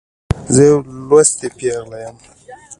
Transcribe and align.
زه 0.53 0.61
یوه 0.69 0.81
لوستې 1.09 1.47
پیغله 1.57 1.97
يمه. 2.03 2.23